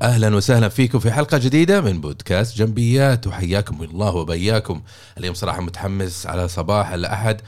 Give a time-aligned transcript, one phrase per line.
[0.00, 3.26] واهلا وسهلا فيكم في حلقة جديدة من بودكاست جنبيات.
[3.26, 4.82] وحياكم الله وبياكم.
[5.18, 7.40] اليوم صراحة متحمس على صباح الأحد.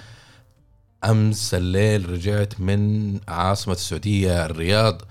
[1.05, 5.03] أمس الليل رجعت من عاصمة السعودية الرياض.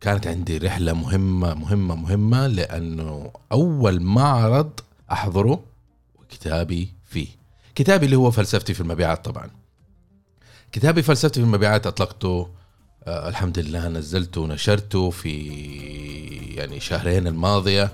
[0.00, 4.80] كانت عندي رحلة مهمة مهمة مهمة لأنه أول معرض
[5.12, 5.64] أحضره
[6.14, 7.28] وكتابي فيه.
[7.74, 9.50] كتابي اللي هو فلسفتي في المبيعات طبعا.
[10.72, 12.48] كتابي فلسفتي في المبيعات أطلقته
[13.06, 15.46] آه الحمد لله نزلته ونشرته في
[16.56, 17.90] يعني شهرين الماضية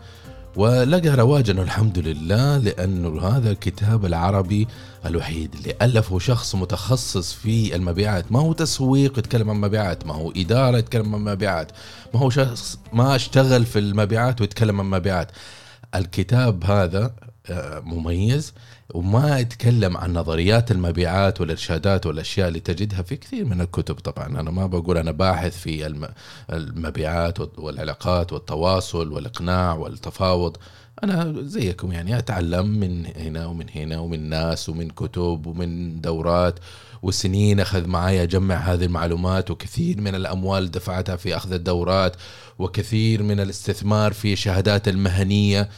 [0.57, 4.69] ولقى رواجا الحمد لله لأنه هذا الكتاب العربي
[5.07, 8.33] الوحيد اللي ألفه شخص متخصص في المبيعات.
[8.33, 11.73] ما هو تسويق يتكلم عن مبيعات ما هو إدارة يتكلم عن مبيعات
[12.15, 15.31] ما هو شخص ما اشتغل في المبيعات ويتكلم عن مبيعات.
[15.95, 17.15] الكتاب هذا
[17.85, 18.53] مميز
[18.95, 23.95] وما يتكلم عن نظريات المبيعات والإرشادات والأشياء اللي تجدها في كثير من الكتب.
[23.95, 25.87] طبعا أنا ما بقول أنا باحث في
[26.53, 30.57] المبيعات والعلاقات والتواصل والإقناع والتفاوض.
[31.05, 36.59] أنا زيكم يعني أتعلم من هنا ومن هنا ومن ناس ومن كتب ومن دورات
[37.03, 42.17] وسنين أخذ معي أجمع هذه المعلومات وكثير من الأموال دفعتها في أخذ الدورات
[42.59, 45.69] وكثير من الاستثمار في شهادات المهنية.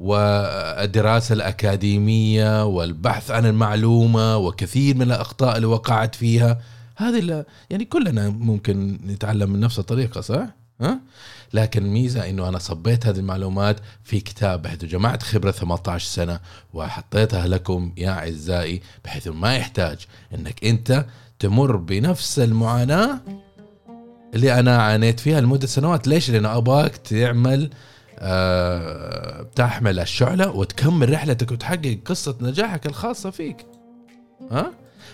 [0.00, 6.60] والدراسة الأكاديمية والبحث عن المعلومة وكثير من الأخطاء اللي وقعت فيها
[6.96, 10.46] هذه يعني كلنا ممكن نتعلم من نفس الطريقة صح؟
[10.80, 11.00] ها؟
[11.54, 16.40] لكن ميزة إنه أنا صبيت هذه المعلومات في كتاب بحيث جمعت خبرة 18 سنة
[16.74, 21.06] وحطيتها لكم يا أعزائي بحيث ما يحتاج إنك أنت
[21.38, 23.20] تمر بنفس المعاناة
[24.34, 27.70] اللي أنا عانيت فيها لمدة سنوات ليش؟ لأنه ابغاك تعمل
[29.54, 33.66] تحمل الشعلة وتكمل رحلتك وتحقق قصة نجاحك الخاصة فيك.
[34.50, 34.72] ها؟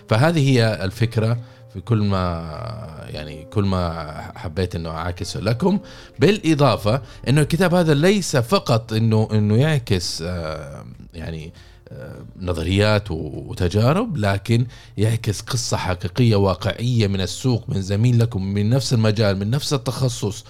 [0.08, 1.38] فهذه هي الفكرة
[1.72, 5.78] في كل ما يعني كل ما حبيت إنه اعاكسه لكم.
[6.19, 11.52] بالإضافة إنه الكتاب هذا ليس فقط إنه إنه يعكس آه، يعني
[11.88, 14.66] آه، نظريات وتجارب لكن
[14.97, 20.44] يعكس قصة حقيقية واقعية من السوق من زميل لكم من نفس المجال من نفس التخصص.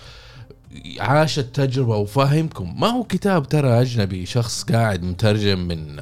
[0.99, 5.97] عاش التجربة وفاهمكم ما هو كتاب ترى أجنبي شخص قاعد مترجم من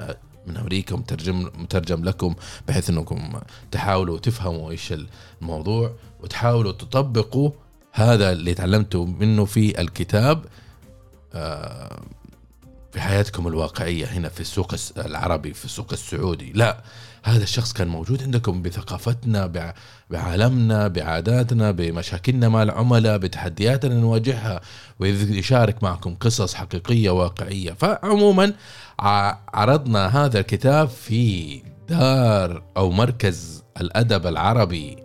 [0.47, 2.35] من أمريكا مترجم مترجم لكم
[2.69, 4.95] بحيث أنكم تحاولوا تفهموا إيش
[5.41, 7.51] الموضوع وتحاولوا تطبقوا
[7.93, 10.45] هذا اللي تعلمتوا منه في الكتاب
[11.35, 12.01] آه،
[12.93, 16.53] في حياتكم الواقعية هنا في السوق العربي في السوق السعودي.
[16.53, 16.83] لا
[17.23, 19.47] هذا الشخص كان موجود عندكم بثقافتنا
[20.11, 24.61] بعالمنا بعاداتنا بمشاكلنا مع العملاء بتحدياتنا نواجهها
[25.01, 27.73] ويشارك معكم قصص حقيقية واقعية.
[27.73, 28.53] فعموما
[29.55, 34.97] عرضنا هذا الكتاب في دار أو مركز الأدب العربي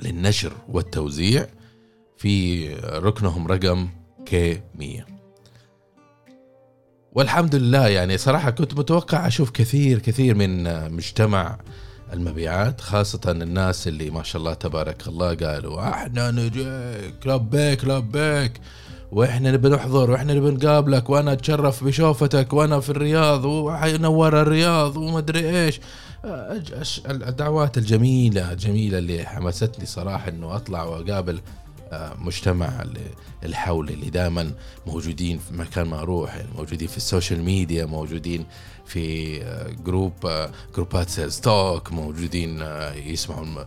[0.00, 1.46] للنشر والتوزيع
[2.16, 3.88] في ركنهم رقم
[4.26, 5.06] كي 100
[7.12, 11.58] والحمد لله يعني صراحة كنت متوقع أشوف كثير كثير من مجتمع
[12.12, 18.60] المبيعات خاصة الناس اللي ما شاء الله تبارك الله قالوا إحنا نجيك لبيك لبيك
[19.12, 25.18] وإحنا نبي نحضر وإحنا نبي نقابلك وأنا أتشرف بشوفتك وأنا في الرياض ونور الرياض وما
[25.18, 25.80] أدري إيش.
[27.10, 31.40] الدعوات الجميلة الجميلة اللي حمستني صراحة إنه أطلع وأقابل
[31.92, 32.84] مجتمع
[33.42, 34.52] اللي حولي اللي دائما
[34.86, 38.46] موجودين في مكان ما أروح يعني موجودين في ال social media موجودين
[38.86, 39.38] في
[39.84, 40.12] group
[40.74, 42.62] جروبات Sales Talk موجودين
[42.94, 43.64] يسمعوا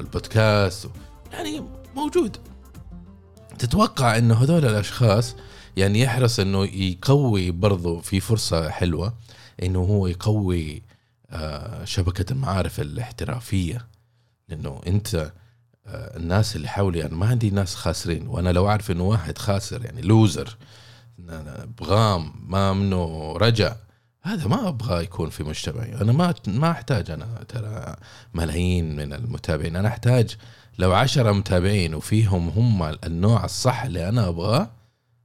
[0.00, 0.90] البودكاست
[1.32, 1.62] يعني
[1.96, 2.36] موجود.
[3.58, 5.36] تتوقع انه هذول الأشخاص
[5.76, 9.14] يعني يحرص إنه يقوي برضو في فرصة حلوة
[9.62, 10.82] إنه هو يقوي
[11.30, 13.86] آه، شبكة المعارف الاحترافية.
[14.48, 15.32] لأنه أنت آه،
[15.86, 20.02] الناس اللي حولي أنا ما عندي ناس خاسرين وأنا لو أعرف إنه واحد خاسر يعني
[20.02, 20.56] لوزر
[21.78, 23.76] بغام ما منه رجع
[24.22, 25.94] هذا ما أبغى يكون في مجتمعي.
[25.94, 27.96] أنا ما ما أحتاج أنا ترى
[28.34, 29.76] ملايين من المتابعين.
[29.76, 30.36] أنا أحتاج
[30.78, 34.70] لو عشرة متابعين وفيهم هم النوع الصح اللي أنا أبغاه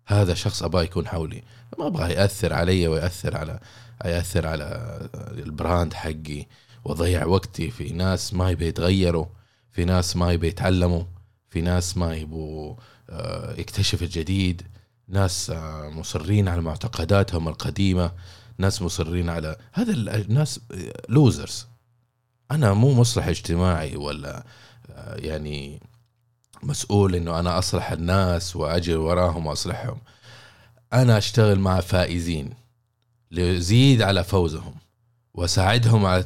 [0.08, 1.44] هذا شخص أبغى يكون حولي.
[1.80, 3.60] ما أبغى يأثر علي ويأثر على
[4.06, 6.46] يأثر على البراند حقي
[6.86, 9.26] وأضيع وقتي في ناس ما يبي يتغيروا.
[9.72, 11.04] في ناس ما يبي يتعلموا
[11.50, 12.76] في ناس ما يبوا
[13.10, 14.62] آه، يكتشف الجديد.
[15.08, 18.12] ناس آه، مصرين على معتقداتهم القديمة
[18.58, 20.60] ناس مصرين على هذا الناس
[21.10, 21.68] لوزرز
[22.52, 24.44] أنا مو مصلح اجتماعي ولا
[24.90, 25.82] آه، يعني
[26.64, 29.98] مسؤول إنه أنا أصلح الناس وأجي وراهم وأصلحهم.
[30.94, 32.54] أنا أشتغل مع فائزين
[33.32, 34.76] ليزيد على فوزهم.
[35.40, 36.26] واساعدهم على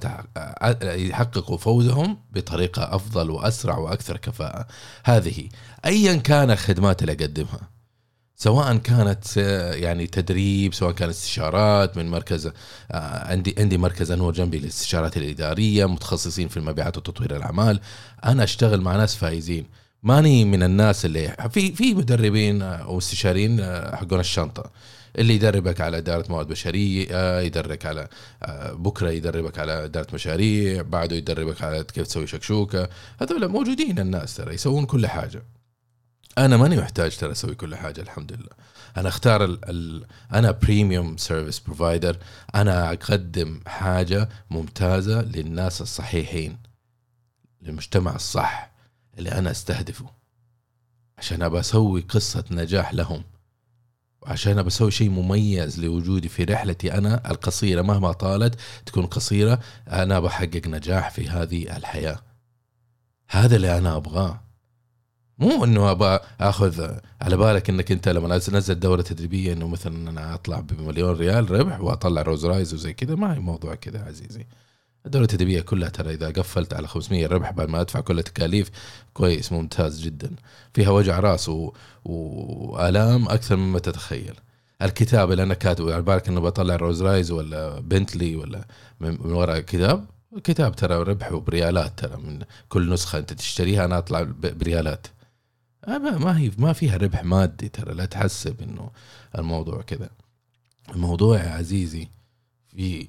[0.81, 4.67] يحققوا فوزهم بطريقة أفضل وأسرع وأكثر كفاءة.
[5.03, 5.49] هذه
[5.85, 7.59] ايا كان الخدمات اللي أقدمها.
[8.35, 9.37] سواء كانت
[9.75, 12.47] يعني تدريب سواء كانت استشارات من مركز
[12.91, 17.79] آه، عندي عندي مركز أنور جنبي للاستشارات الإدارية متخصصين في المبيعات وتطوير الأعمال.
[18.25, 19.65] أنا أشتغل مع ناس فايزين.
[20.03, 24.71] ماني من الناس اللي في في مدربين أو استشاريين آه، حقون الشنطة
[25.17, 28.07] اللي يدربك على إدارة موارد بشرية آه، يدربك على
[28.73, 32.89] بكرة يدربك على إدارة مشاريع بعده يدربك على كيف تسوي شكشوكة.
[33.21, 35.43] هذول موجودين الناس ترى يسوون كل حاجة.
[36.37, 38.51] أنا ماني محتاج ترى أسوي كل حاجة الحمد لله
[38.97, 42.17] أنا أختار ال ال أنا premium service provider
[42.55, 46.57] أنا أقدم حاجة ممتازة للناس الصحيحين
[47.61, 48.72] للمجتمع الصح.
[49.17, 50.05] اللي أنا أستهدفه.
[51.17, 53.23] عشان ابى أسوي قصة نجاح لهم.
[54.21, 57.81] وعشان ابى أسوي شيء مميز لوجودي في رحلتي أنا القصيرة.
[57.81, 62.19] مهما طالت تكون قصيرة أنا بحقق نجاح في هذه الحياة.
[63.29, 64.43] هذا اللي أنا أبغاه.
[65.37, 70.33] مو إنه أبغى أخذ على بالك إنك أنت لما تنزل دورة تدريبية إنه مثلا أنا
[70.33, 73.15] أطلع بمليون ريال ربح وأطلع Rolls Royce وزي كذا.
[73.15, 74.45] ما هي موضوع كذا عزيزي.
[75.05, 78.69] الدوره التدريبيه كلها ترى إذا قفلت على 500 ربح بعد ما أدفع كل التكاليف
[79.13, 80.35] كويس ممتاز جدا.
[80.73, 81.73] فيها وجع راس و...
[82.05, 84.35] وآلام أكثر مما تتخيل.
[84.81, 88.67] الكتاب اللي أنا كاتبه على بالك إنه بطلع Rolls Royce ولا بنتلي ولا
[88.99, 90.05] من وراء كتاب؟
[90.43, 95.07] كتاب ترى ربحه بريالات ترى من كل نسخة أنت تشتريها أنا أطلع بريالات.
[95.87, 98.91] ما هي ما فيها ربح مادي ترى لا تحسب إنه
[99.37, 100.09] الموضوع كذا.
[100.89, 102.07] الموضوع يا عزيزي
[102.67, 103.07] في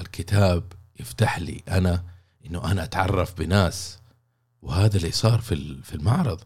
[0.00, 2.04] الكتاب يفتح لي أنا
[2.46, 3.98] إنه أنا أتعرف بناس.
[4.62, 6.40] وهذا اللي صار في في المعرض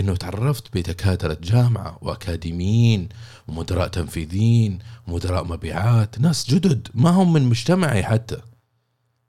[0.00, 3.08] إنه تعرفت بدكاترة جامعة وأكاديميين
[3.48, 8.40] ومدراء تنفيذيين ومدراء مبيعات ناس جدد ما هم من مجتمعي حتى.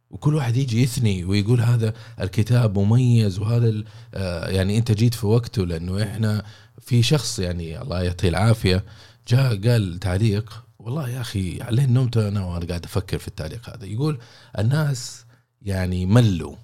[0.09, 3.83] وكل واحد يجي يثني ويقول هذا الكتاب مميز وهذا
[4.13, 6.45] آه، يعني أنت جيت في وقته لأنه إحنا
[6.81, 8.83] في شخص يعني الله يعطيه العافية
[9.27, 13.85] جاء قال تعليق والله يا أخي عليه نمت أنا وأنا قاعد أفكر في التعليق هذا.
[13.85, 14.19] يقول
[14.59, 15.25] الناس
[15.61, 16.55] يعني ملوا.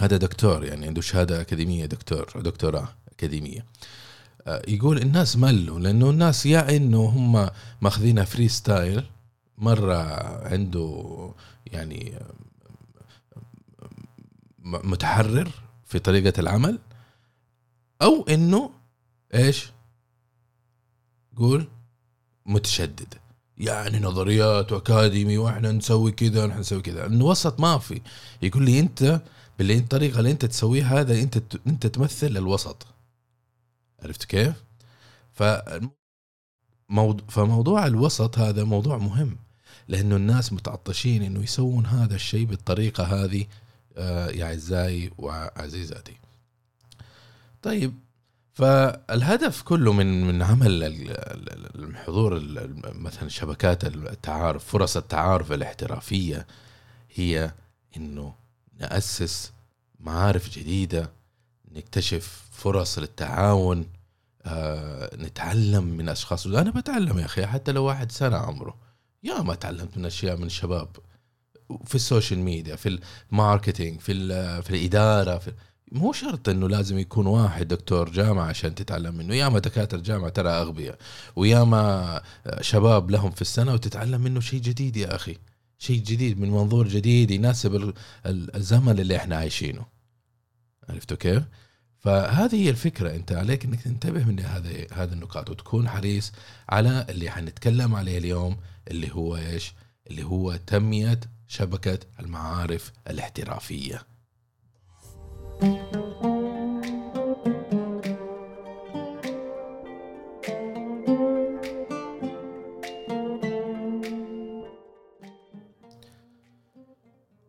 [0.00, 3.64] هذا دكتور يعني عنده شهادة أكاديمية دكتور دكتوراه أكاديمية.
[4.46, 9.04] آه، يقول الناس ملوا لأنه الناس يا إنه هم ماخذينها freestyle
[9.58, 9.96] مرة
[10.46, 11.30] عنده
[11.66, 12.18] يعني
[14.64, 15.50] متحرر
[15.84, 16.78] في طريقة العمل.
[18.02, 18.70] أو إنه
[19.34, 19.72] إيش؟
[21.36, 21.68] قول
[22.48, 23.14] متشدد.
[23.58, 27.06] يعني نظريات وأكاديمي وإحنا نسوي كذا ونحن نسوي كذا.
[27.06, 28.00] انه وسط ما في.
[28.42, 29.20] يقول لي أنت
[29.58, 32.86] بالطريقة اللي أنت تسويها هذا أنت أنت تمثل الوسط
[34.02, 34.64] عرفت كيف؟
[35.32, 35.42] ف
[37.28, 39.36] فموضوع الوسط هذا موضوع مهم.
[39.88, 43.46] لأنه الناس متعطشين إنه يسوون هذا الشيء بالطريقة هذه
[43.96, 46.16] آه، يا اعزائي وعزيزاتي.
[47.62, 47.94] طيب
[48.58, 50.82] فالهدف كله من من عمل
[51.74, 52.42] الحضور
[52.84, 56.46] مثلا شبكات التعارف فرص التعارف الاحترافية
[57.14, 57.52] هي
[57.96, 58.34] إنه
[58.80, 59.52] نأسس
[60.00, 61.10] معارف جديدة
[61.72, 63.86] نكتشف فرص للتعاون
[64.42, 66.46] آه، نتعلم من أشخاص.
[66.46, 68.76] أنا بتعلم يا أخي حتى لو واحد سنة عمره.
[69.22, 70.88] يا ما تعلمت من أشياء من الشباب
[71.84, 72.98] في ال social media في
[73.32, 74.12] ال marketing في
[74.62, 75.52] في الإدارة في
[75.92, 79.34] مو شرط إنه لازم يكون واحد دكتور جامعة عشان تتعلم منه.
[79.34, 80.98] ياما دكاترة جامعة ترى أغبياء
[81.36, 82.22] وياما
[82.60, 85.36] شباب لهم في السنة وتتعلم منه شيء جديد يا أخي.
[85.78, 87.94] شيء جديد من منظور جديد يناسب
[88.26, 89.86] الزمن اللي إحنا عايشينه.
[90.88, 91.42] عرفتوا كيف؟
[91.98, 93.14] فهذه هي الفكرة.
[93.14, 96.32] أنت عليك أنك تنتبه من هذه هذه النقاط وتكون حريص
[96.68, 98.56] على اللي حنتكلم عليه اليوم
[98.90, 99.72] اللي هو إيش؟
[100.10, 104.02] اللي هو تنمية شبكة المعارف الاحترافية.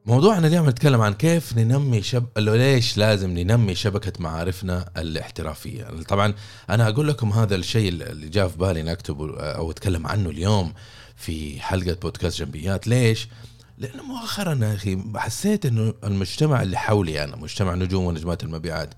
[0.05, 5.83] موضوعنا اليوم نتكلم عن كيف ننمي شب ليش لازم ننمي شبكة معارفنا الاحترافية.
[6.07, 6.33] طبعا
[6.69, 10.73] أنا أقول لكم هذا الشيء اللي جاء في بالي نكتب أو أتكلم عنه اليوم
[11.15, 12.87] في حلقة بودكاست جنبيات.
[12.87, 13.27] ليش؟
[13.79, 18.93] لأنه مؤخرا يا أخي حسيت إنه المجتمع اللي حولي أنا مجتمع نجوم ونجمات المبيعات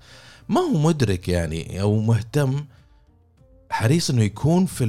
[0.48, 2.64] ما هو مدرك يعني أو مهتم
[3.70, 4.86] حريص إنه يكون في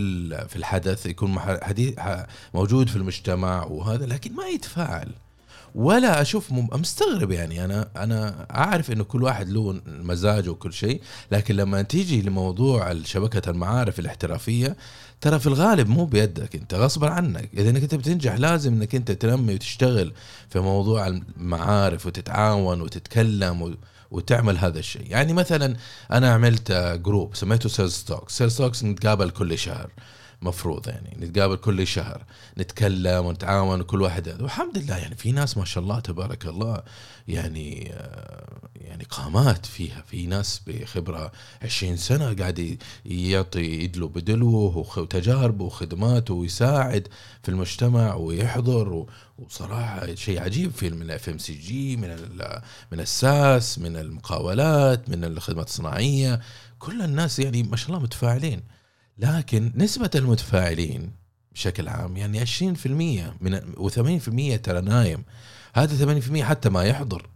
[0.47, 1.39] في الحدث يكون
[2.53, 5.11] موجود في المجتمع وهذا لكن ما يتفاعل.
[5.75, 7.65] ولا أشوف مستغرب يعني.
[7.65, 11.01] أنا أنا أعرف إنه كل واحد له مزاجه وكل شيء
[11.31, 14.75] لكن لما تيجي لموضوع شبكه المعارف الاحترافية
[15.21, 17.49] ترى في الغالب مو بيدك أنت غصبا عنك.
[17.53, 20.13] إذا إنك أنت بتنجح لازم إنك أنت تنمي وتشتغل
[20.49, 23.77] في موضوع المعارف وتتعاون وتتكلم
[24.11, 25.05] وتعمل هذا الشيء.
[25.07, 25.75] يعني مثلا
[26.11, 26.71] أنا عملت
[27.05, 29.89] group سميته Sales Talks Sales Talks نتقابل كل شهر.
[30.43, 31.17] مفروض يعني.
[31.21, 32.25] نتقابل كل شهر
[32.57, 36.83] نتكلم ونتعاون وكل واحد والحمد لله يعني في ناس ما شاء الله تبارك الله
[37.27, 40.01] يعني آه، يعني قامات فيها.
[40.07, 41.31] في ناس بخبرة
[41.61, 47.07] 20 سنة قاعد يعطي يدلو بدلوه وتجاربه وخدماته ويساعد
[47.43, 49.05] في المجتمع ويحضر
[49.39, 50.71] وصراحة شيء عجيب.
[50.71, 52.17] في من ال FMCG من
[52.91, 56.39] من ال SaaS من المقاولات من الخدمات الصناعية.
[56.79, 58.61] كل الناس يعني ما شاء الله متفاعلين.
[59.17, 61.11] لكن نسبة المتفاعلين
[61.51, 62.87] بشكل عام يعني 20%
[63.41, 65.23] من و80% ترى نايم.
[65.73, 67.29] هذا 80% حتى ما يحضر.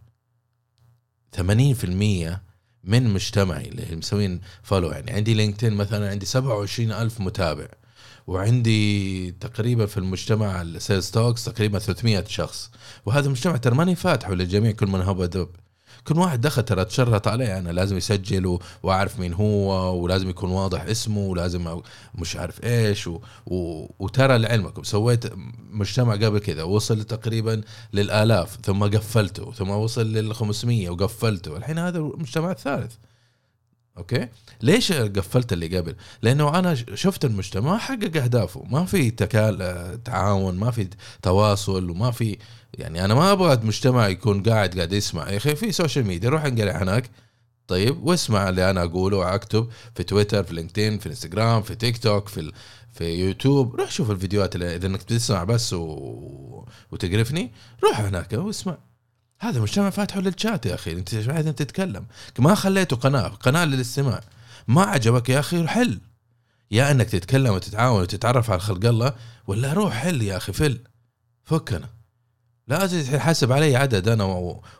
[1.35, 1.41] 80%
[2.83, 7.67] من مجتمعي اللي مسوين follow يعني عندي LinkedIn مثلا عندي 27 ألف متابع.
[8.27, 12.71] وعندي تقريبا في المجتمع ال Sales Talks تقريبا 300 شخص.
[13.05, 15.49] وهذا المجتمع ترى ماني فاتحه للجميع كل من هو دب.
[16.03, 20.81] كل واحد دخل ترى تشرط عليه أنا لازم يسجل وأعرف مين هو ولازم يكون واضح
[20.81, 21.81] اسمه ولازم
[22.15, 23.19] مش عارف إيش و...
[23.45, 23.87] و...
[23.99, 25.25] وترى لعلمكم سويت
[25.69, 27.61] مجتمع قبل كذا وصل تقريبا
[27.93, 32.93] للآلاف ثم قفلته ثم وصل لل 500 وقفلته الحين هذا المجتمع الثالث.
[33.97, 34.27] أوكي؟
[34.61, 38.63] ليش قفلت اللي قبل؟ لأنه أنا شفت المجتمع حقق أهدافه.
[38.69, 40.89] ما في تعاون ما في
[41.21, 42.37] تواصل وما في
[42.73, 45.29] يعني أنا ما أبغى مجتمع يكون قاعد قاعد يسمع.
[45.29, 47.09] يا أخي في social media روح انقلع هناك.
[47.67, 52.27] طيب واسمع اللي أنا أقوله واكتب في تويتر في LinkedIn في انستغرام في تيك توك
[52.27, 52.51] في
[52.93, 53.75] في يوتيوب.
[53.75, 56.65] روح شوف الفيديوهات اللي اذا إنك بتسمع بس و...
[56.91, 57.51] وتقرفني.
[57.83, 58.77] روح هناك واسمع.
[59.39, 62.05] هذا مجتمع فاتحه للشات يا أخي أنت عايز تتكلم؟
[62.39, 64.21] ما خليته قناة قناة للاستماع.
[64.67, 65.99] ما عجبك يا أخي حل.
[66.71, 69.13] يا إنك تتكلم وتتعاون وتتعرف على خلق الله
[69.47, 70.79] ولا روح حل يا أخي فل.
[71.43, 71.89] فكنا.
[72.67, 74.23] لازم تحسب علي عدد أنا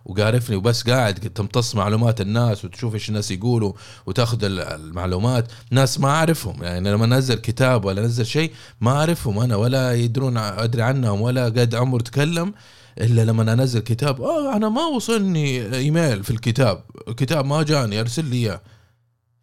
[0.05, 3.73] وقارفني وبس قاعد تمتص معلومات الناس وتشوف إيش الناس يقولوا
[4.05, 5.51] وتأخذ المعلومات.
[5.71, 10.37] ناس ما أعرفهم يعني لما أنزل كتاب ولا أنزل شيء ما أعرفهم أنا ولا يدرون
[10.37, 12.53] أدري عنهم ولا قد عمر تكلم
[12.97, 14.21] إلا لما أنزل كتاب.
[14.21, 16.83] آه أنا ما وصلني إيميل في الكتاب.
[17.07, 18.61] الكتاب ما جاني أرسل لي إياه.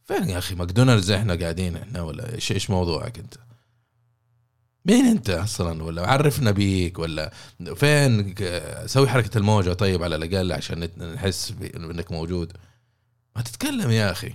[0.04, 3.34] فين يا أخي؟ ماكدونالدز إحنا قاعدين إحنا ولا إيش إيش موضوعك أنت؟
[4.86, 7.32] مين أنت أصلا؟ ولا عرفنا بيك ولا
[7.74, 8.34] فين؟
[8.86, 12.52] سوي حركة الموجة طيب على الأقل عشان نحس إنك موجود.
[13.36, 14.32] ما تتكلم يا أخي.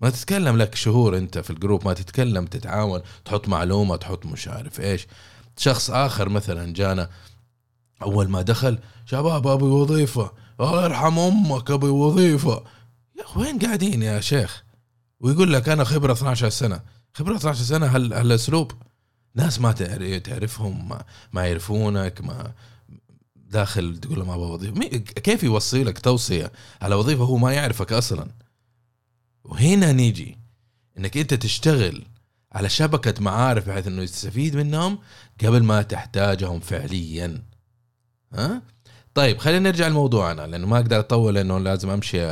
[0.00, 1.84] ما تتكلم لك شهور أنت في ال group.
[1.84, 5.06] ما تتكلم تتعاون تحط معلومة تحط مش عارف إيش.
[5.56, 7.10] شخص آخر مثلا جانا
[8.02, 10.30] أول ما دخل شباب أبي وظيفة.
[10.60, 12.64] الله يرحم أمك أبي وظيفة.
[13.18, 14.64] يا وين قاعدين يا شيخ؟
[15.20, 16.80] ويقول لك أنا خبرة 12 سنة.
[17.14, 18.72] خبرة 12 سنة هل هالأسلوب.
[19.34, 22.52] ناس ما تعرفهم ما, ما يعرفونك ما
[23.36, 27.92] داخل تقول له ما أبغى وظيفه كيف يوصي لك توصية على وظيفة هو ما يعرفك
[27.92, 28.28] أصلا؟
[29.44, 30.38] وهنا نيجي
[30.98, 32.04] إنك أنت تشتغل
[32.52, 34.98] على شبكة معارف بحيث إنه يستفيد منهم
[35.44, 37.42] قبل ما تحتاجهم فعليا.
[38.34, 38.62] ها؟
[39.14, 42.22] طيب خلينا نرجع لموضوعنا لأنه ما أقدر أطول لأنه لازم أمشي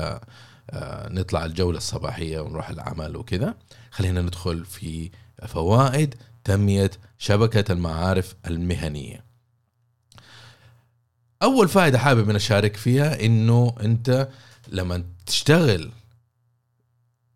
[0.71, 3.55] آه، نطلع الجولة الصباحية ونروح العمل وكذا.
[3.91, 5.11] خلينا ندخل في
[5.47, 6.15] فوائد
[6.45, 9.25] تنمية شبكة المعارف المهنية.
[11.43, 14.29] أول فائدة حابب أن أشارك فيها إنه أنت
[14.69, 15.91] لما تشتغل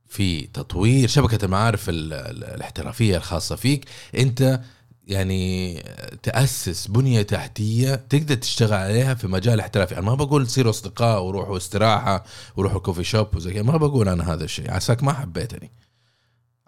[0.09, 3.85] في تطوير شبكة المعارف الاحترافية الخاصة فيك
[4.19, 4.61] أنت
[5.07, 5.83] يعني
[6.23, 11.57] تأسس بنية تحتية تقدر تشتغل عليها في مجال احترافي أنا ما بقول تصيروا أصدقاء وروحوا
[11.57, 12.25] استراحة
[12.57, 14.71] وروحوا كوفي شوب وزي كذا ما بقول أنا هذا الشيء.
[14.71, 15.71] عساك ما حبيتني.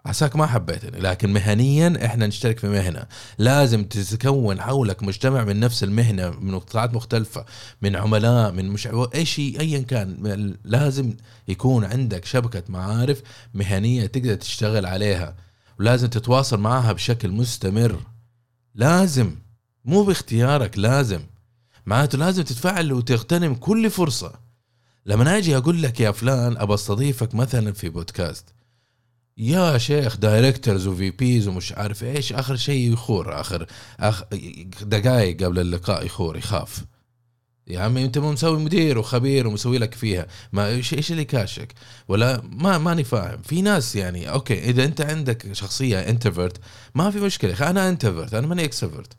[0.05, 0.99] عساك ما حبيتني.
[0.99, 3.03] لكن مهنيا إحنا نشترك في مهنة.
[3.37, 7.45] لازم تتكون حولك مجتمع من نفس المهنة من قطاعات مختلفة
[7.81, 10.55] من عملاء من مش أي شيء ايا كان.
[10.65, 11.13] لازم
[11.47, 13.21] يكون عندك شبكة معارف
[13.53, 15.35] مهنية تقدر تشتغل عليها.
[15.79, 17.99] ولازم تتواصل معها بشكل مستمر.
[18.77, 19.35] لازم
[19.85, 21.21] مو باختيارك لازم.
[21.85, 24.33] معناته لازم تتفاعل وتغتنم كل فرصة.
[25.05, 28.45] لما أجي أقول لك يا فلان أبى أستضيفك مثلا في بودكاست.
[29.37, 33.67] يا شيخ directors و VPs ومش عارف إيش آخر شيء يخور آخر
[33.99, 34.23] أخ
[34.81, 36.85] دقائق قبل اللقاء يخور يخاف.
[37.67, 40.27] يا عمي أنت مو مسوي مدير وخبير ومسوي لك فيها.
[40.53, 41.73] ما إيش إيش اللي كاشك؟
[42.07, 43.41] ولا ما ماني فاهم.
[43.41, 46.57] في ناس يعني أوكي إذا أنت عندك شخصية introvert
[46.95, 47.69] ما في مشكلة.
[47.69, 49.13] أنا introvert أنا ماني extrovert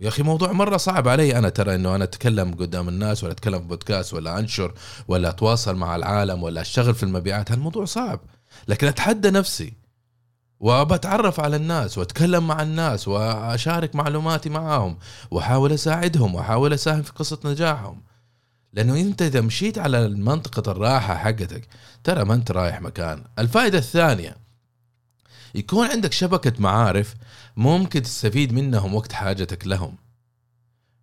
[0.00, 3.58] يا أخي موضوع مرة صعب علي أنا ترى إنه أنا أتكلم قدام الناس ولا أتكلم
[3.58, 4.74] في بودكاست ولا أنشر
[5.08, 7.52] ولا أتواصل مع العالم ولا أشتغل في المبيعات.
[7.52, 8.20] هالموضوع صعب.
[8.68, 9.79] لكن أتحدى نفسي
[10.60, 14.98] وبتعرف على الناس واتكلم مع الناس وأشارك معلوماتي معاهم
[15.30, 18.02] وأحاول أساعدهم وأحاول أساهم في قصة نجاحهم.
[18.72, 21.68] لأنه أنت إذا مشيت على منطقه الراحة حقتك
[22.04, 23.24] ترى ما أنت رايح مكان.
[23.38, 24.36] الفائدة الثانية
[25.54, 27.14] يكون عندك شبكة معارف
[27.56, 29.96] ممكن تستفيد منهم وقت حاجتك لهم.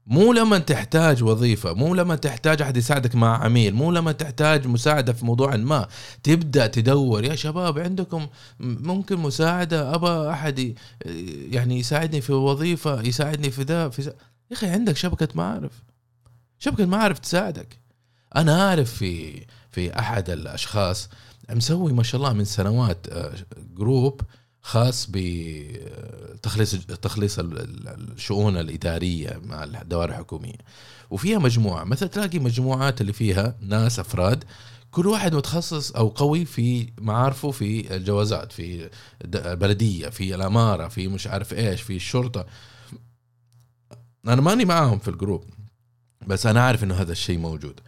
[0.08, 5.14] مو لما تحتاج وظيفة مو لما تحتاج أحد يساعدك مع عميل مو لما تحتاج مساعدة
[5.14, 5.88] في موضوع ما.
[6.24, 8.28] تبدأ تدور يا شباب عندكم
[8.60, 10.76] ممكن مساعدة؟ أبى أحد
[11.52, 15.84] يعني يساعدني في وظيفة يساعدني في ذا في يا أخي عندك شبكة معارف.
[16.60, 17.80] شبكة معارف تساعدك.
[18.36, 21.10] أنا أعرف في في أحد الأشخاص
[21.50, 23.08] مسوي ما شاء الله من سنوات
[23.78, 24.26] جروب آه،
[24.68, 30.58] خاص بتخليص تخليص الشؤون الإدارية مع الدوائر الحكومية.
[31.10, 34.44] وفيها مجموعة مثلا تلاقي مجموعات اللي فيها ناس أفراد
[34.92, 38.90] كل واحد متخصص أو قوي في معارفه في الجوازات في
[39.26, 42.46] البلديه في الأمارة في مش عارف إيش في الشرطة.
[44.28, 45.44] أنا ماني معاهم في ال group
[46.28, 47.80] بس أنا عارف إنه هذا الشيء موجود.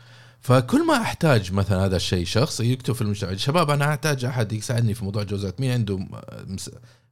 [0.41, 4.93] فكل ما أحتاج مثلا هذا الشيء شخص يكتب في المجتمع شباب أنا أحتاج أحد يساعدني
[4.93, 6.07] في موضوع جوازات مين عنده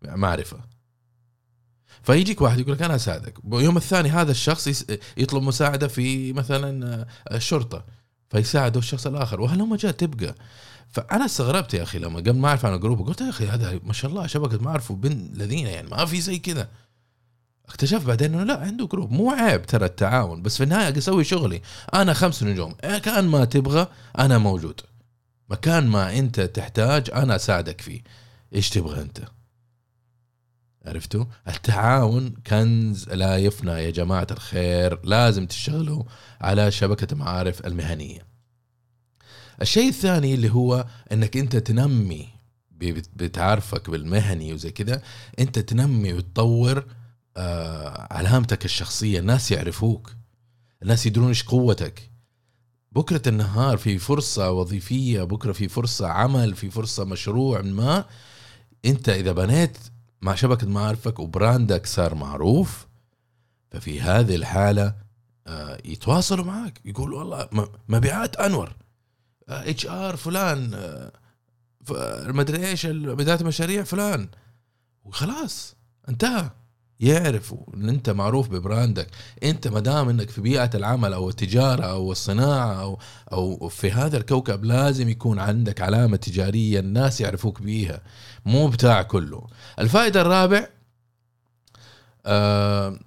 [0.03, 0.57] معرفة.
[2.03, 3.33] فيجيك واحد يقول لك أنا أساعدك.
[3.53, 4.83] يوم الثاني هذا الشخص
[5.17, 7.85] يطلب مساعدة في مثلا الشرطه
[8.29, 10.35] فيساعده الشخص الآخر وهالمجال تبقى.
[10.89, 13.79] فأنا استغربت يا أخي لما قبل ما أعرف عن ال group قلت يا أخي هذا
[13.83, 16.69] ما شاء الله شبكة معرفه بين الذين يعني ما في زي كذا.
[17.69, 21.61] اكتشفت بعدين إنه لا عنده جروب مو عيب ترى التعاون بس في النهاية أسوي شغلي.
[21.93, 22.75] أنا خمس نجوم.
[22.83, 23.87] إيه كان ما تبغى
[24.19, 24.81] أنا موجود.
[25.49, 28.01] مكان ما أنت تحتاج أنا أساعدك فيه.
[28.55, 29.19] إيش تبغى أنت؟
[30.85, 34.99] عرفتوا؟ التعاون كنز لا يفنى يا جماعة الخير.
[35.03, 36.03] لازم تشتغلوا
[36.41, 38.27] على شبكة المعارف المهنية.
[39.61, 42.27] الشيء الثاني اللي هو إنك أنت تنمي
[43.15, 45.01] بتعرفك بالمهني وزي كذا
[45.39, 46.85] أنت تنمي وتطور
[48.11, 50.15] علامتك الشخصية الناس يعرفوك.
[50.83, 52.11] الناس يدرون إيش قوتك.
[52.91, 58.05] بكرة النهار في فرصة وظيفية بكرة في فرصة عمل في فرصة مشروع ما.
[58.85, 59.77] أنت إذا بنيت
[60.21, 62.87] مع شبكة معارفك وبراندك صار معروف
[63.71, 64.95] ففي هذه الحالة
[65.47, 68.75] آه يتواصلوا معك يقولوا والله مبيعات أنور.
[69.49, 71.11] HR فلان آه
[72.31, 74.29] مدري إيش بدايه مشاريع فلان.
[75.03, 75.75] وخلاص
[76.09, 76.49] انتهى.
[76.99, 79.07] يعرفوا إن أنت معروف ب brand ك.
[79.43, 82.99] أنت ما دام إنك في بيئة العمل أو التجارة أو الصناعة أو
[83.31, 88.01] أو في هذا الكوكب لازم يكون عندك علامة تجارية الناس يعرفوك بيها.
[88.45, 89.47] مو بتاع كله.
[89.79, 90.67] الفائدة الرابع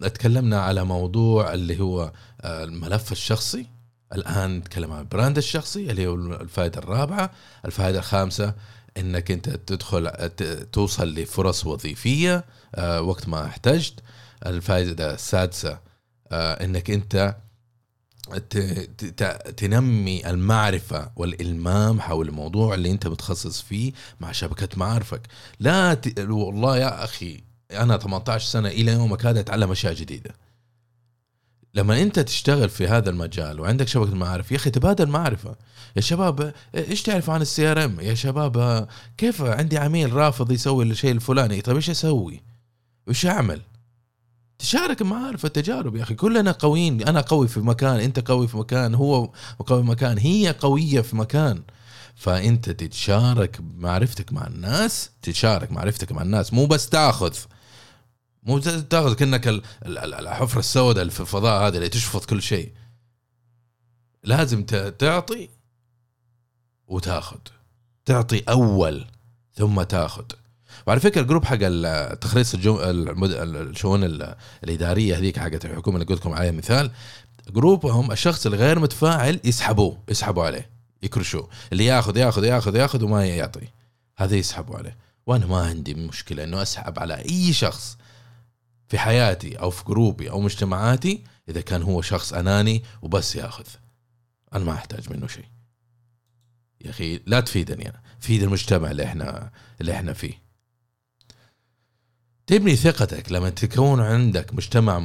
[0.02, 3.66] اتكلمنا على موضوع اللي هو آه، الملف الشخصي.
[4.14, 7.30] الآن نتكلم عن البراند الشخصي اللي هو الفائدة الرابعة.
[7.64, 8.54] الفائدة الخامسة
[8.96, 10.10] إنك أنت تدخل
[10.72, 13.94] توصل لفرص وظيفية آه، وقت ما احتجت.
[14.46, 15.78] الفائدة السادسة
[16.32, 17.36] آه، إنك أنت
[19.56, 25.20] تنمي المعرفة والإلمام حول الموضوع اللي أنت متخصص فيه مع شبكة معارفك.
[25.60, 26.20] لا ت...
[26.20, 27.40] والله يا أخي
[27.72, 30.34] أنا 18 سنة إلى يومك هذا أتعلم أشياء جديدة.
[31.74, 35.56] لما انت تشتغل في هذا المجال وعندك شبكة معارف يا أخي تبادل معرفة.
[35.96, 40.84] يا شباب إيش تعرف عن السي إر إم؟ يا شباب كيف عندي عميل رافض يسوي
[40.84, 42.42] الشيء الفلاني؟ طيب إيش أسوي؟
[43.08, 43.60] وش أعمل؟
[44.58, 46.14] تشارك معارف التجارب يا أخي.
[46.14, 47.08] كلنا قويين.
[47.08, 49.32] أنا قوي في مكان أنت قوي في مكان هو
[49.66, 51.62] قوي في مكان هي قوية في مكان.
[52.14, 56.52] فأنت تتشارك معرفتك مع الناس تشارك معرفتك مع الناس.
[56.52, 57.34] مو بس تاخذ.
[58.42, 59.48] مو تاخذ كأنك
[59.86, 62.72] الحفرة السوداء اللي في الفضاء هذه اللي تشفط كل شيء.
[64.24, 64.64] لازم
[64.98, 65.48] تعطي
[66.86, 67.38] وتاخذ.
[68.04, 69.06] تعطي أول
[69.54, 70.24] ثم تاخذ.
[70.86, 71.56] وعلى فكرة الجروب حق
[72.14, 74.04] تخليص الشؤون
[74.64, 76.90] الإدارية هذيك حقت الحكومة اللي قلت لكم عليها مثال
[77.48, 80.70] جروبهم الشخص الغير متفاعل يسحبوه يسحبوا عليه
[81.02, 81.48] يكرشوه.
[81.72, 83.68] اللي ياخذ ياخذ ياخذ ياخذ وما يعطي.
[84.16, 84.96] هذا يسحبوا عليه.
[85.26, 87.96] وأنا ما عندي مشكلة إنه أسحب على أي شخص.
[88.90, 93.64] في حياتي أو في جروبي أو مجتمعاتي إذا كان هو شخص أناني وبس ياخذ.
[94.54, 95.44] أنا ما أحتاج منه شيء.
[96.80, 98.00] يا أخي لا تفيدني أنا.
[98.20, 99.50] فيد المجتمع اللي إحنا
[99.80, 100.42] اللي إحنا فيه.
[102.46, 103.32] تبني ثقتك.
[103.32, 104.98] لما تكون عندك مجتمع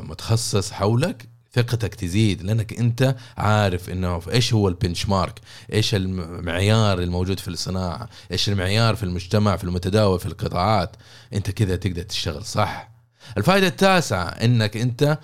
[0.00, 5.40] متخصص حولك ثقتك تزيد لأنك أنت عارف إنه إيش هو البنش مارك
[5.72, 10.96] إيش المعيار الموجود في الصناعة إيش المعيار في المجتمع في المتداول في القطاعات.
[11.32, 12.97] أنت كذا تقدر تشتغل صح.
[13.36, 15.18] الفائدة التاسعة إنك أنت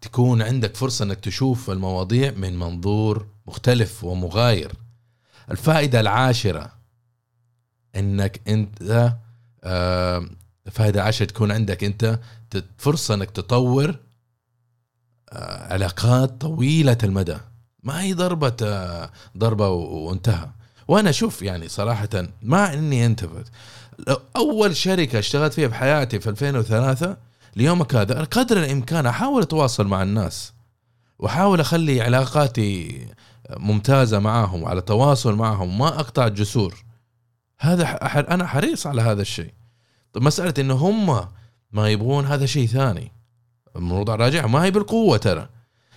[0.00, 4.72] تكون عندك فرصة إنك تشوف المواضيع من منظور مختلف ومغاير.
[5.50, 6.72] الفائدة العاشرة
[7.96, 9.12] إنك أنت
[9.64, 10.28] آه،
[10.66, 12.18] الفائده العاشره تكون عندك أنت
[12.78, 13.96] فرصة إنك تطور
[15.32, 17.36] آه، علاقات طويلة المدى.
[17.82, 20.48] ما هي ضربة آه، ضربة وانتهى.
[20.88, 22.08] وأنا أشوف يعني صراحة
[22.42, 23.48] مع إني انتبهت
[24.36, 27.16] أول شركة اشتغلت فيها بحياتي في 2003
[27.56, 30.52] ليومك هذا قدر الإمكان أحاول أتواصل مع الناس
[31.18, 33.06] وأحاول أخلي علاقاتي
[33.50, 36.84] ممتازة معهم وعلى تواصل معهم ما أقطع الجسور.
[37.58, 37.84] هذا
[38.34, 39.52] أنا حريص على هذا الشيء.
[40.12, 41.28] طب مسألة إنه هم
[41.72, 43.12] ما يبغون هذا شيء ثاني.
[43.76, 45.48] الموضوع راجع ما هي بالقوة ترى.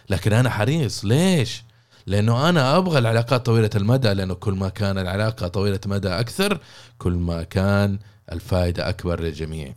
[0.10, 1.64] لكن أنا حريص ليش؟
[2.08, 6.60] لأنه أنا أبغى العلاقات طويلة المدى لأنه كل ما كان العلاقة طويلة مدى أكثر
[6.98, 8.00] كل ما كان
[8.32, 9.74] الفائدة أكبر للجميع.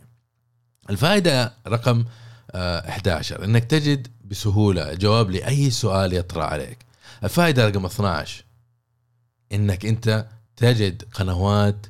[0.91, 2.05] الفائدة رقم
[2.55, 6.77] 11 آه، إنك تجد بسهولة جواب لأي سؤال يطرأ عليك.
[7.23, 8.43] الفائدة رقم 12
[9.53, 10.25] إنك أنت
[10.55, 11.85] تجد قنوات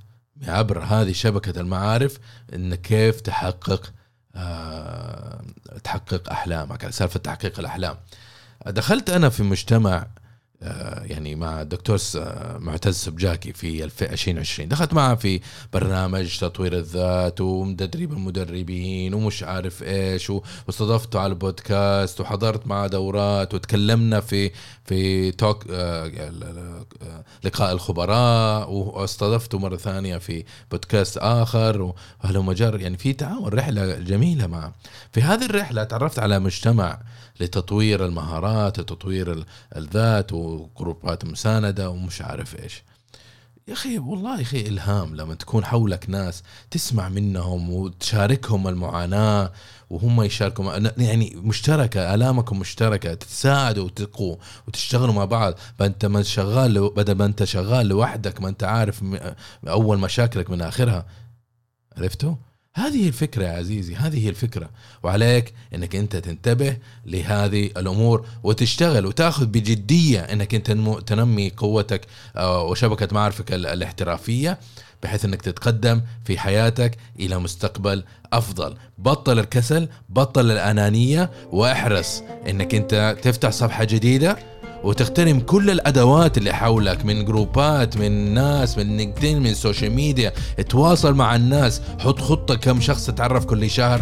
[0.48, 2.18] عبر هذه شبكة المعارف
[2.54, 3.94] انك كيف تحقق
[4.36, 5.42] أه
[5.84, 7.98] تحقق أحلامك سالفة تحقيق الأحلام.
[8.68, 10.08] دخلت أنا في مجتمع آه،
[10.62, 11.98] يعني مع الدكتور
[12.60, 15.42] معتز سبجاكي في 2020 دخلت معه في
[15.74, 20.30] برنامج تطوير الذات ومدرب المدربين ومش عارف إيش
[20.68, 24.52] واستضفته على البودكاست وحضرت معه دورات وتكلمنا في
[24.86, 26.12] في توك آه،
[27.44, 31.94] لقاء الخبراء واستضفته مرة ثانية في بودكاست آخر
[32.24, 34.74] وهلو مجر يعني في تعاون رحلة جميلة معه.
[35.14, 37.00] في هذه الرحلة تعرفت على مجتمع
[37.40, 39.46] لتطوير المهارات وتطوير
[39.76, 42.84] الذات وجروبات مساندة ومش عارف إيش.
[43.68, 49.52] يا أخي والله يا أخي إلهام لما تكون حولك ناس تسمع منهم وتشاركهم المعاناة
[49.90, 54.36] وهم يشاركوا يعني مشتركة آلامكم مشتركة تتساعدوا وتقوا
[54.68, 55.54] وتشتغلوا مع بعض.
[55.80, 59.04] فأنت ما شغال بدل ما أنت شغال لوحدك ما أنت عارف
[59.68, 61.06] أول مشاكلك من آخرها.
[61.98, 62.36] عرفتوا؟
[62.74, 64.70] هذه الفكرة يا عزيزي هذه هي الفكرة.
[65.04, 70.72] وعليك إنك أنت تنتبه لهذه الأمور وتشتغل وتأخذ بجدية إنك أنت
[71.08, 72.02] تنمي قوتك
[72.36, 74.60] آه، وشبكة معرفك الاحترافية
[75.04, 78.04] بحيث إنك تتقدم في حياتك إلى مستقبل
[78.34, 78.76] أفضل.
[78.98, 84.51] بطل الكسل بطل الأنانية وأحرص إنك أنت تفتح صفحة جديدة
[84.84, 90.34] وتغتنم كل الأدوات اللي حولك من group ات من ناس من LinkedIn من social media
[90.70, 91.82] تواصل مع الناس.
[92.00, 94.02] حط خطة كم شخص تتعرف كل شهر.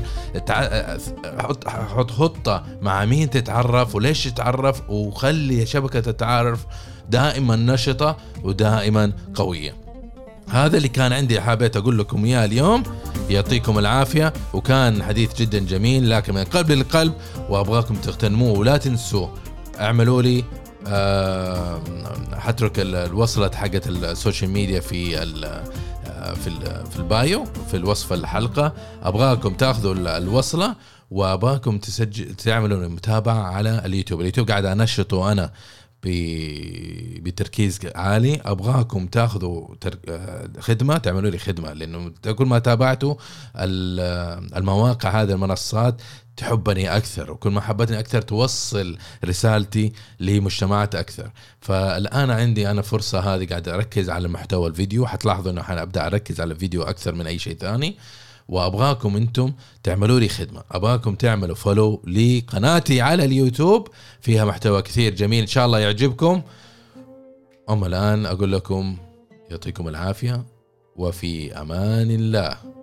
[1.37, 6.65] حط حط خطة مع مين تتعرف وليش تتعرف وخلي شبكة التعارف
[7.09, 9.75] دائما نشطة ودائما قوية.
[10.49, 12.83] هذا اللي كان عندي حابيت أقول لكم إياه اليوم.
[13.29, 14.33] يعطيكم العافية.
[14.53, 17.13] وكان حديث جدا جميل لكن من القلب للقلب
[17.49, 18.59] وأبغاكم تغتنموه.
[18.59, 19.27] ولا تنسوا
[19.79, 20.43] اعملوا لي
[22.35, 26.49] حترك الوصلة حقت ال social media في آه، في
[26.91, 28.73] في ال bio في الوصف الحلقة.
[29.03, 30.75] أبغاكم تأخذوا الوصلة
[31.11, 34.19] وأبغاكم تسجل تعملوا متابعة على اليوتيوب.
[34.19, 35.51] اليوتيوب قاعد أنشطه أنا
[36.03, 38.41] بتركيز عالي.
[38.45, 39.75] أبغاكم تاخذوا
[40.09, 43.15] آه، خدمة تعملوا لي خدمة لأنه كل ما تابعتوا
[43.55, 46.01] المواقع هذه المنصات
[46.37, 51.31] تحبني أكثر وكل ما حبتني أكثر توصل رسالتي لمجتمعات أكثر.
[51.61, 55.05] فالآن عندي أنا فرصة هذه قاعد أركز على محتوى الفيديو.
[55.05, 57.97] حتلاحظوا إنه حابدا أركز على الفيديو أكثر من أي شيء ثاني.
[58.49, 60.63] وأبغاكم أنتم تعملوا لي خدمة.
[60.71, 63.87] أبغاكم تعملوا فولو لقناتي على اليوتيوب.
[64.21, 66.41] فيها محتوى كثير جميل إن شاء الله يعجبكم.
[67.69, 68.97] أما الآن أقول لكم
[69.49, 70.45] يعطيكم العافية
[70.95, 72.78] وفي أمان الله.